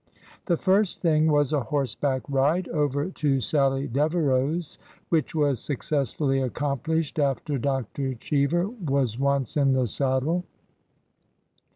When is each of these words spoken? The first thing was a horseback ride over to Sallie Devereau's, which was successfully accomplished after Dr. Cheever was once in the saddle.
The 0.47 0.57
first 0.57 1.03
thing 1.03 1.31
was 1.31 1.53
a 1.53 1.59
horseback 1.59 2.23
ride 2.27 2.67
over 2.69 3.11
to 3.11 3.39
Sallie 3.39 3.87
Devereau's, 3.87 4.79
which 5.09 5.35
was 5.35 5.59
successfully 5.59 6.41
accomplished 6.41 7.19
after 7.19 7.59
Dr. 7.59 8.15
Cheever 8.15 8.67
was 8.67 9.19
once 9.19 9.55
in 9.55 9.73
the 9.73 9.85
saddle. 9.85 10.43